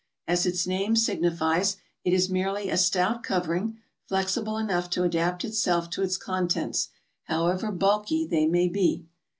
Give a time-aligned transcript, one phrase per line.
[0.27, 3.77] As its name signifies, it is merely a stout covering,
[4.07, 6.89] flexible enough to adapt itself to its contents,
[7.25, 9.05] however bulky they may be.